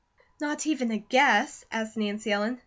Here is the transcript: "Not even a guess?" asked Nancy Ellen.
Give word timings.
"Not 0.39 0.65
even 0.65 0.89
a 0.89 0.97
guess?" 0.97 1.63
asked 1.71 1.95
Nancy 1.95 2.31
Ellen. 2.31 2.59